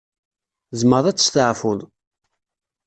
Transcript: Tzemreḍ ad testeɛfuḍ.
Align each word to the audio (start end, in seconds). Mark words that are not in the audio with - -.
Tzemreḍ 0.69 1.05
ad 1.07 1.17
testeɛfuḍ. 1.17 1.79